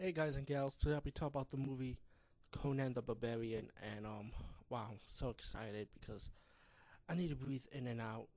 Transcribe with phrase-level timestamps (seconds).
[0.00, 1.98] Hey guys and gals, today I'll be talking about the movie
[2.52, 4.30] Conan the Barbarian, and um,
[4.70, 6.30] wow, I'm so excited because
[7.08, 8.28] I need to breathe in and out.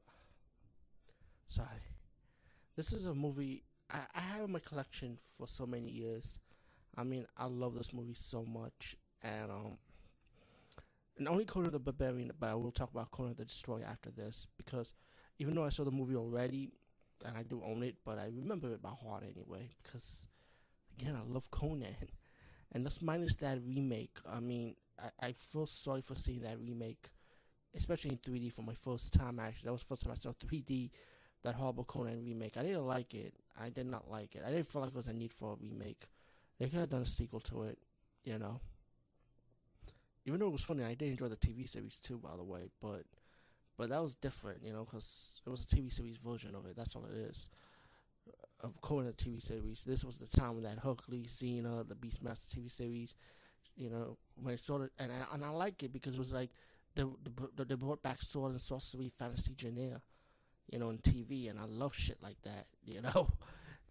[1.45, 1.67] Sorry,
[2.75, 3.61] this is a movie
[3.91, 6.39] I, I have in my collection for so many years.
[6.97, 9.77] I mean, I love this movie so much, and um,
[11.19, 14.47] and only Conan the Barbarian, but I will talk about Conan the Destroyer after this
[14.57, 14.93] because
[15.37, 16.71] even though I saw the movie already,
[17.23, 20.25] and I do own it, but I remember it by heart anyway because
[21.01, 21.95] again, I love Conan.
[22.71, 24.17] And let's minus that remake.
[24.29, 27.09] I mean, I, I feel sorry for seeing that remake,
[27.75, 29.67] especially in 3D for my first time, actually.
[29.67, 30.91] That was the first time I saw 3D,
[31.43, 32.57] that horrible Conan remake.
[32.57, 33.33] I didn't like it.
[33.59, 34.43] I did not like it.
[34.45, 36.03] I didn't feel like there was a need for a remake.
[36.59, 37.79] They could have done a sequel to it,
[38.23, 38.61] you know.
[40.25, 42.69] Even though it was funny, I did enjoy the TV series too, by the way.
[42.81, 43.03] But
[43.77, 46.75] but that was different, you know, because it was a TV series version of it.
[46.77, 47.47] That's all it is
[48.61, 49.83] of Conan the TV series.
[49.85, 53.15] This was the time when that Hercules, Xena, the Beastmaster TV series,
[53.75, 56.49] you know, when it started, and I, and I like it because it was like
[56.95, 57.03] they,
[57.55, 60.01] they, brought back sword and sorcery, fantasy genre,
[60.71, 63.29] you know, in TV, and I love shit like that, you know,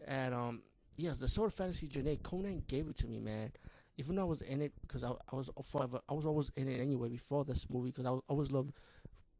[0.06, 0.62] and um,
[0.96, 3.52] yeah, the sword fantasy genre, Conan gave it to me, man.
[3.96, 6.68] Even though I was in it because I, I was forever, I was always in
[6.68, 8.72] it anyway before this movie because I was, always loved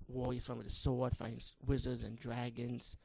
[0.07, 2.97] warriors fighting with the sword, fighting wizards and dragons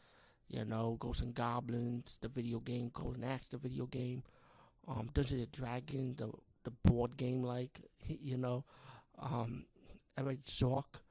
[0.48, 4.24] you know, Ghosts and Goblins, the video game, Golden Axe, the video game,
[4.88, 6.32] um, Dungeons and Dragons, the
[6.64, 8.64] the board game, like you know,
[9.20, 9.66] um,
[10.18, 11.02] I read Zork,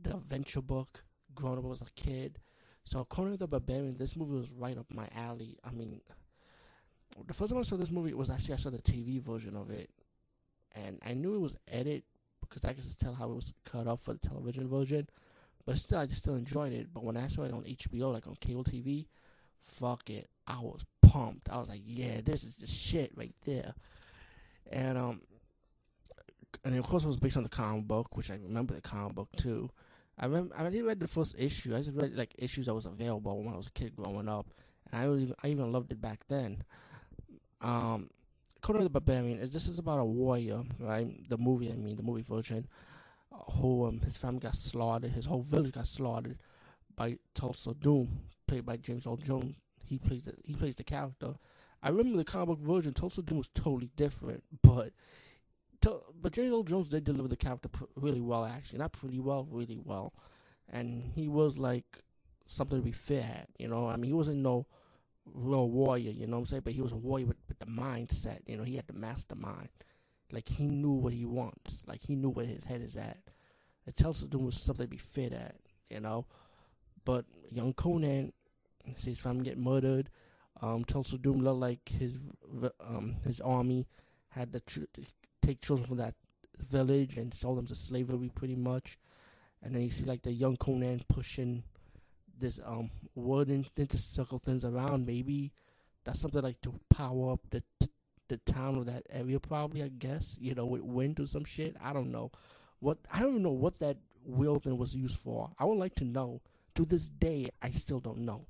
[0.00, 2.38] the adventure book, growing up as a kid.
[2.84, 5.56] So Conan the Barbarian, this movie was right up my alley.
[5.64, 6.00] I mean,
[7.26, 9.70] the first time I saw this movie was actually I saw the TV version of
[9.70, 9.90] it,
[10.74, 12.02] and I knew it was edited
[12.40, 15.08] because I could just tell how it was cut off for the television version.
[15.64, 16.88] But still, I just still enjoyed it.
[16.92, 19.06] But when I saw it on HBO, like on cable TV,
[19.62, 21.50] fuck it, I was pumped.
[21.50, 23.74] I was like, yeah, this is the shit right there.
[24.70, 25.20] And um,
[26.64, 29.14] and of course it was based on the comic book, which I remember the comic
[29.14, 29.70] book too.
[30.18, 31.74] I remember I didn't read the first issue.
[31.74, 34.46] I just read like issues that was available when I was a kid growing up,
[34.90, 36.64] and I even I even loved it back then.
[37.60, 38.10] Um,
[38.60, 39.40] Conan the Barbarian.
[39.50, 41.08] This is about a warrior, right?
[41.28, 42.66] The movie, I mean, the movie version
[43.52, 46.38] who um, his family got slaughtered, his whole village got slaughtered
[46.96, 49.56] by Thulsa Doom, played by James Earl Jones.
[49.84, 51.34] He plays the, he plays the character.
[51.82, 52.92] I remember the comic book version.
[52.92, 54.92] Thulsa Doom was totally different, but
[56.20, 59.78] but James Earl Jones did deliver the character really well, actually, not pretty well, really
[59.82, 60.12] well,
[60.68, 61.84] and he was like
[62.46, 63.48] something to be at.
[63.58, 64.66] You know, I mean, he wasn't no
[65.24, 66.62] real warrior, you know what I'm saying?
[66.64, 68.38] But he was a warrior with, with the mindset.
[68.46, 69.70] You know, he had the mastermind.
[70.32, 71.82] Like he knew what he wants.
[71.86, 73.18] Like he knew where his head is at.
[73.86, 73.96] And
[74.30, 75.56] Doom was something to be fit at,
[75.90, 76.26] you know.
[77.04, 78.32] But young Conan
[78.96, 80.08] sees family get murdered.
[80.60, 82.16] Um, Thulsa Doom looked like his
[82.80, 83.86] um his army
[84.28, 84.80] had to tr-
[85.42, 86.14] take children from that
[86.56, 88.98] village and sell them to slavery, pretty much.
[89.62, 91.64] And then you see like the young Conan pushing
[92.38, 95.06] this um wooden thing to circle things around.
[95.06, 95.52] Maybe
[96.04, 97.62] that's something like to power up the
[98.32, 99.82] the town of that area, probably.
[99.82, 101.76] I guess you know with wind or some shit.
[101.82, 102.30] I don't know
[102.80, 102.98] what.
[103.12, 105.50] I don't even know what that wheel thing was used for.
[105.58, 106.40] I would like to know.
[106.76, 108.46] To this day, I still don't know.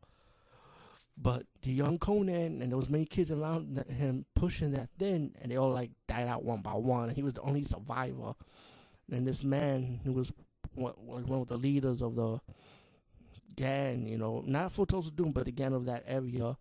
[1.18, 5.56] But the young Conan and those many kids around him pushing that thing, and they
[5.56, 7.08] all like died out one by one.
[7.08, 8.34] And he was the only survivor.
[9.10, 10.32] And this man, who was
[10.74, 12.40] one, one of the leaders of the
[13.56, 16.56] gang, you know, not for Thulsa Doom, but the gang of that area,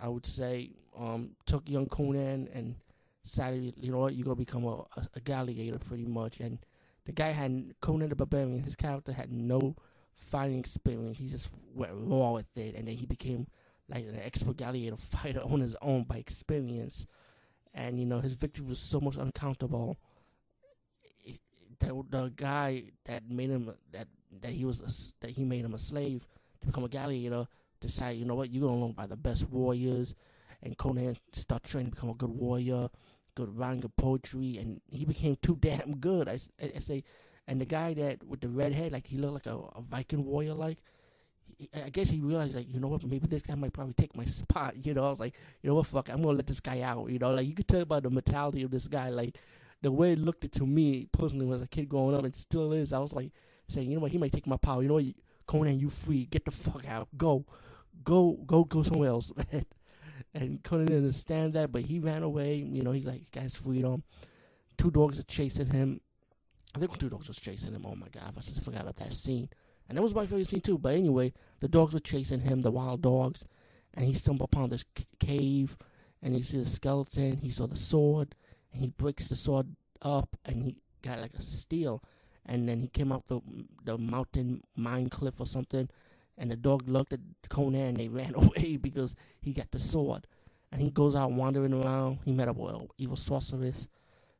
[0.00, 2.74] I would say, um, took young Conan and
[3.24, 6.40] decided, you know what, you're gonna become a, a, a pretty much.
[6.40, 6.58] And
[7.04, 8.62] the guy had Conan the Barbarian.
[8.62, 9.76] His character had no
[10.14, 11.18] fighting experience.
[11.18, 13.46] He just went raw with it, and then he became
[13.88, 17.06] like an expert gladiator fighter on his own by experience.
[17.74, 19.96] And you know his victory was so much uncountable.
[21.80, 24.06] That the guy that made him that
[24.40, 26.26] that he was a, that he made him a slave
[26.60, 27.48] to become a gladiator
[27.82, 30.14] decided, you know what, you're gonna learn by the best warriors
[30.62, 32.88] and Conan started training to become a good warrior,
[33.34, 36.28] good writing, good poetry, and he became too damn good.
[36.28, 37.04] I, I, I say,
[37.48, 40.24] and the guy that with the red head, like he looked like a, a Viking
[40.26, 40.78] warrior, like.
[41.74, 44.24] I guess he realized, like, you know what, maybe this guy might probably take my
[44.26, 44.84] spot.
[44.86, 47.10] You know, I was like, you know what, fuck, I'm gonna let this guy out.
[47.10, 49.38] You know, like you could tell by the mentality of this guy, like
[49.82, 52.92] the way it looked to me personally was a kid growing up, and still is.
[52.92, 53.32] I was like
[53.68, 54.82] saying, you know what, he might take my power.
[54.82, 55.04] You know what,
[55.46, 57.44] Conan, you free, get the fuck out, go,
[58.04, 59.32] go, go, go somewhere else,
[60.34, 62.56] and couldn't understand that, but he ran away.
[62.56, 64.02] You know, he like got his freedom.
[64.78, 66.00] Two dogs are chasing him.
[66.74, 67.84] I think two dogs was chasing him.
[67.86, 69.48] Oh my god, I just forgot about that scene.
[69.88, 70.78] And that was my favorite scene too.
[70.78, 73.44] But anyway, the dogs were chasing him, the wild dogs,
[73.94, 75.76] and he stumbled upon this c- cave,
[76.22, 77.38] and he see the skeleton.
[77.38, 78.34] He saw the sword,
[78.72, 79.68] and he breaks the sword
[80.02, 82.02] up, and he got like a steel,
[82.46, 83.40] and then he came up the
[83.84, 85.88] the mountain mine cliff or something,
[86.38, 90.26] and the dog looked at Conan and they ran away because he got the sword,
[90.70, 92.18] and he goes out wandering around.
[92.24, 93.88] He met up with an evil sorceress,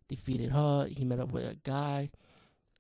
[0.09, 0.87] defeated her.
[0.87, 2.11] He met up with a guy,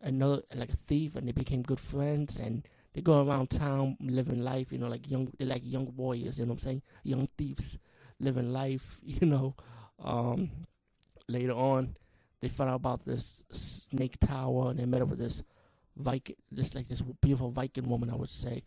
[0.00, 4.42] another like a thief, and they became good friends and they go around town living
[4.42, 6.82] life, you know, like young, they're like young warriors, you know what I'm saying?
[7.04, 7.78] Young thieves
[8.20, 9.54] living life, you know.
[10.02, 10.50] Um,
[11.28, 11.96] later on,
[12.40, 15.42] they found out about this snake tower and they met up with this
[15.96, 18.62] Viking, this like this beautiful Viking woman, I would say.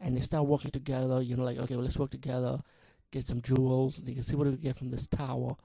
[0.00, 2.60] And they start working together, you know, like, okay, well, let's work together,
[3.10, 5.56] get some jewels, you can see what we get from this tower.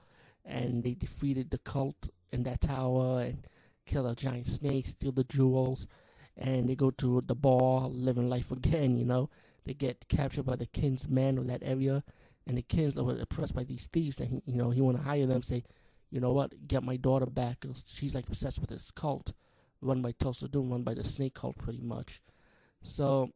[0.44, 3.46] And they defeated the cult in that tower and
[3.86, 5.86] kill a giant snake, steal the jewels
[6.36, 8.96] and they go to the bar, living life again.
[8.96, 9.30] You know,
[9.64, 12.04] they get captured by the king's men of that area,
[12.46, 15.02] and the kings are oppressed by these thieves, and he, you know he want to
[15.02, 15.42] hire them.
[15.42, 15.64] Say,
[16.10, 19.32] you know what, get my daughter back, she's like obsessed with this cult,
[19.80, 22.20] run by Thulsa Doom, run by the snake cult, pretty much.
[22.82, 23.32] So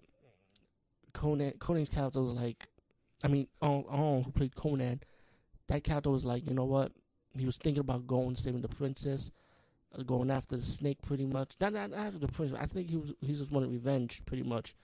[1.13, 2.67] Conan, Conan's character was like,
[3.23, 5.01] I mean, all, all who played Conan,
[5.69, 6.93] that character was like, you know what,
[7.37, 9.31] he was thinking about going saving the princess
[9.99, 11.57] uh, going after the snake pretty much.
[11.61, 12.53] Not, not after the prince.
[12.59, 14.75] I think he was he just wanted revenge pretty much.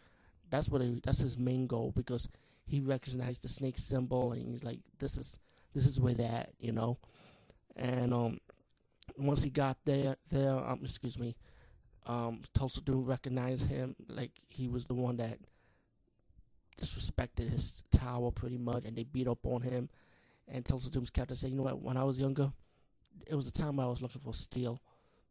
[0.50, 2.29] That's what he, that's his main goal because
[2.67, 5.38] he recognized the snake symbol and he's like, this is
[5.75, 6.99] this is where they're you know.
[7.76, 8.40] And um,
[9.19, 11.37] once he got there, there um, excuse me,
[12.06, 15.38] um, Thulsa Doom recognized him like he was the one that
[16.81, 19.88] disrespected his tower pretty much, and they beat up on him.
[20.49, 21.82] And Thulsa Doom's captain said, you know what?
[21.82, 22.52] When I was younger,
[23.26, 24.81] it was the time I was looking for steel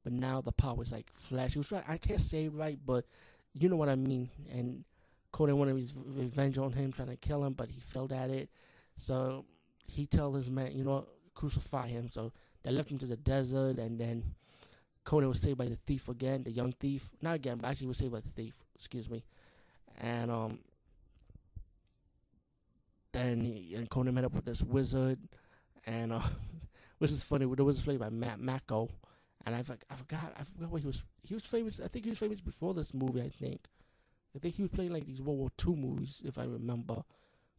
[0.05, 1.53] but now the power is like flash.
[1.53, 1.83] He was right.
[1.87, 3.05] I can't say right, but
[3.55, 4.29] you know what I mean.
[4.53, 4.85] And
[5.31, 8.49] Conan wanted his revenge on him, trying to kill him, but he failed at it.
[8.97, 9.45] So
[9.87, 12.11] he told his man, you know, crucify him.
[12.13, 12.31] So
[12.61, 14.35] they left him to the desert, and then
[15.03, 17.09] Conan was saved by the thief again, the young thief.
[17.23, 18.53] Not again, but actually was saved by the thief.
[18.75, 19.23] Excuse me.
[19.99, 20.59] And um,
[23.25, 25.19] then he, and Conan met up with this wizard,
[25.85, 26.21] and uh,
[26.99, 27.45] which is funny.
[27.45, 28.89] The wizard played by Matt Mako
[29.45, 31.79] and I, I forgot I forgot what he was he was famous.
[31.83, 33.21] I think he was famous before this movie.
[33.21, 33.61] I think
[34.35, 37.03] I think he was playing like these World War II movies, if I remember.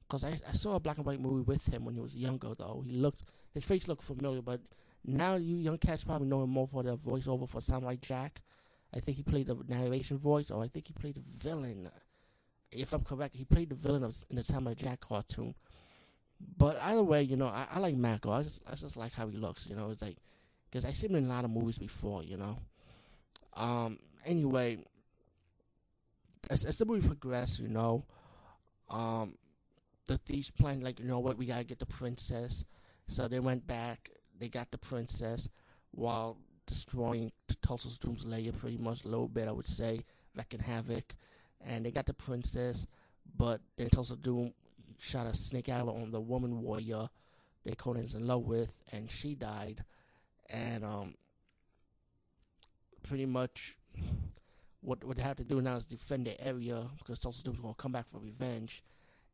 [0.06, 2.52] Because I, I saw a black and white movie with him when he was younger,
[2.56, 2.82] though.
[2.84, 3.22] He looked
[3.54, 4.60] his face looked familiar, but
[5.04, 8.42] now you young cats probably know him more for the voiceover for Samurai Jack.
[8.94, 11.90] I think he played the narration voice, or I think he played the villain.
[12.76, 15.54] If I'm correct, he played the villain of, in the Samurai Jack cartoon.
[16.58, 18.30] But either way, you know, I, I like Mako.
[18.30, 19.66] I just I just like how he looks.
[19.66, 20.18] You know, it's like
[20.70, 22.58] because I've seen him in a lot of movies before, you know.
[23.54, 23.98] Um.
[24.24, 24.78] Anyway,
[26.50, 28.04] as, as the movie progressed, you know,
[28.90, 29.34] um,
[30.06, 32.64] the thieves plan, like, you know what, we gotta get the princess.
[33.08, 34.10] So they went back.
[34.38, 35.48] They got the princess
[35.92, 37.32] while destroying
[37.62, 40.00] Thulsa's Doom's lair pretty much a little bit, I would say,
[40.36, 41.14] wrecking havoc.
[41.64, 42.86] And they got the princess,
[43.36, 44.52] but then Thulsa Doom
[44.98, 47.08] shot a snake arrow on the woman warrior
[47.64, 49.84] that Conan's in love with, and she died.
[50.48, 51.14] And um,
[53.02, 53.76] pretty much
[54.80, 57.74] what what they have to do now is defend the area because Thulsa Doom's gonna
[57.74, 58.84] come back for revenge,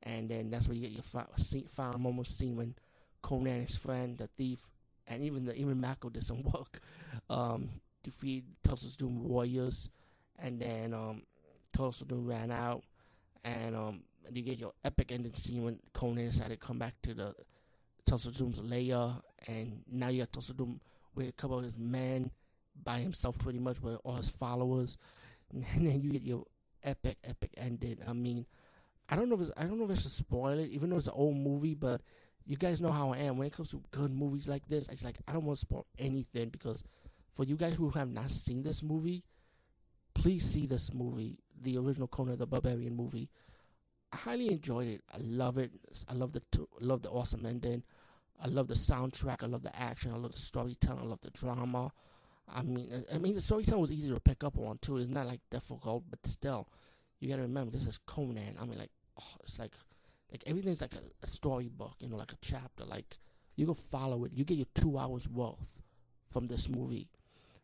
[0.03, 2.75] and then that's where you get your fi- final moment scene when
[3.21, 4.71] Conan, and his friend, the thief,
[5.07, 6.81] and even the even Mako did some work,
[7.29, 7.69] um,
[8.03, 9.91] defeat Thulsa Doom warriors,
[10.39, 11.23] and then um,
[11.77, 12.83] Thulsa Doom ran out,
[13.45, 14.03] and um,
[14.33, 17.35] you get your epic ending scene when Conan decided to come back to the
[18.09, 19.15] Thulsa Doom's lair,
[19.47, 20.81] and now you got Thulsa Doom
[21.15, 22.31] with a couple of his men
[22.83, 24.97] by himself, pretty much with all his followers,
[25.53, 26.45] and then you get your
[26.83, 27.99] epic, epic ending.
[28.07, 28.47] I mean,
[29.09, 30.97] I don't know if it's, I don't know if it's a spoil it, even though
[30.97, 32.01] it's an old movie, but
[32.47, 34.89] you guys know how I am when it comes to good movies like this.
[34.89, 36.83] It's like I don't want to spoil anything because
[37.35, 39.25] for you guys who have not seen this movie,
[40.15, 43.31] please see this movie, the original Conan the Barbarian movie.
[44.13, 45.01] I highly enjoyed it.
[45.13, 45.71] I love it.
[46.09, 47.83] I love the t- love the awesome ending.
[48.41, 49.43] I love the soundtrack.
[49.43, 50.13] I love the action.
[50.13, 51.01] I love the storytelling.
[51.05, 51.93] I love the drama.
[52.49, 54.99] I mean, I mean, the storytelling was easy to pick up on too.
[54.99, 56.69] It's not like difficult, but still,
[57.21, 58.57] you gotta remember this is Conan.
[58.61, 58.91] I mean, like,
[59.21, 59.73] oh, it's like,
[60.31, 62.85] like everything's like a, a storybook, you know, like a chapter.
[62.85, 63.19] Like
[63.57, 64.33] you go follow it.
[64.35, 65.81] You get your two hours worth
[66.31, 67.09] from this movie,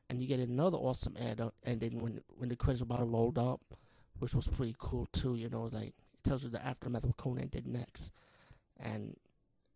[0.09, 1.41] and you get another awesome ad.
[1.65, 3.61] And then when when the credits about to rolled up,
[4.19, 7.49] which was pretty cool too, you know, like it tells you the aftermath of Conan
[7.49, 8.13] did next,
[8.79, 9.17] and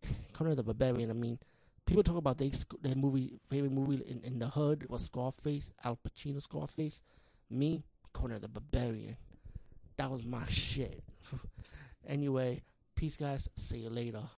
[0.33, 1.09] Conan the Barbarian.
[1.09, 1.39] I mean,
[1.85, 5.97] people talk about they their movie favorite movie in, in the hood was Scarface, Al
[5.97, 7.01] Pacino Scarface.
[7.49, 7.83] Me,
[8.13, 9.17] Conan the Barbarian.
[9.97, 11.03] That was my shit.
[12.07, 12.63] anyway,
[12.95, 13.47] peace, guys.
[13.55, 14.23] See you later.